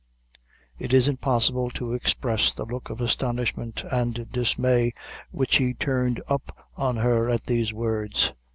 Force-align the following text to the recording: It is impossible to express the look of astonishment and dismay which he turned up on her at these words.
It 0.79 0.95
is 0.95 1.07
impossible 1.07 1.69
to 1.77 1.93
express 1.93 2.55
the 2.55 2.65
look 2.65 2.89
of 2.89 3.01
astonishment 3.01 3.83
and 3.91 4.27
dismay 4.31 4.93
which 5.29 5.57
he 5.57 5.75
turned 5.75 6.19
up 6.27 6.65
on 6.75 6.95
her 6.95 7.29
at 7.29 7.43
these 7.43 7.71
words. 7.71 8.33